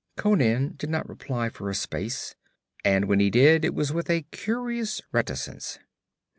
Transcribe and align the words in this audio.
Conan 0.17 0.73
did 0.77 0.89
not 0.89 1.07
reply 1.07 1.49
for 1.49 1.69
a 1.69 1.75
space, 1.75 2.33
and 2.83 3.05
when 3.05 3.19
he 3.19 3.29
did 3.29 3.63
it 3.63 3.75
was 3.75 3.93
with 3.93 4.09
a 4.09 4.23
curious 4.31 4.99
reticence. 5.11 5.77